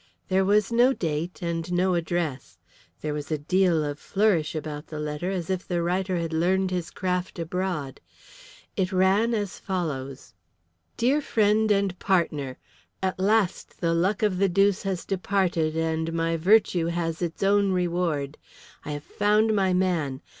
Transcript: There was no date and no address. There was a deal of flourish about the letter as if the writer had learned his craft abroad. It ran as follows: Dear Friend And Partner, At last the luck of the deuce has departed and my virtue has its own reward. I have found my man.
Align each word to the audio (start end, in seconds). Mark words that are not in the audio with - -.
There 0.29 0.43
was 0.43 0.71
no 0.71 0.93
date 0.93 1.43
and 1.43 1.71
no 1.71 1.93
address. 1.93 2.57
There 3.01 3.13
was 3.13 3.29
a 3.29 3.37
deal 3.37 3.83
of 3.85 3.99
flourish 3.99 4.55
about 4.55 4.87
the 4.87 4.97
letter 4.97 5.29
as 5.29 5.47
if 5.51 5.67
the 5.67 5.83
writer 5.83 6.17
had 6.17 6.33
learned 6.33 6.71
his 6.71 6.89
craft 6.89 7.37
abroad. 7.37 8.01
It 8.75 8.91
ran 8.91 9.35
as 9.35 9.59
follows: 9.59 10.33
Dear 10.97 11.21
Friend 11.21 11.69
And 11.69 11.99
Partner, 11.99 12.57
At 13.03 13.19
last 13.19 13.79
the 13.79 13.93
luck 13.93 14.23
of 14.23 14.39
the 14.39 14.49
deuce 14.49 14.81
has 14.81 15.05
departed 15.05 15.77
and 15.77 16.11
my 16.13 16.35
virtue 16.35 16.87
has 16.87 17.21
its 17.21 17.43
own 17.43 17.71
reward. 17.71 18.39
I 18.83 18.93
have 18.93 19.03
found 19.03 19.55
my 19.55 19.71
man. 19.71 20.21